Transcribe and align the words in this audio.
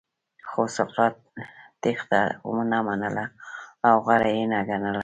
خو 0.49 0.61
سقراط 0.75 1.15
تېښته 1.81 2.19
ونه 2.53 2.79
منله 2.87 3.25
او 3.87 3.95
غوره 4.05 4.29
یې 4.37 4.43
نه 4.53 4.59
ګڼله. 4.67 4.99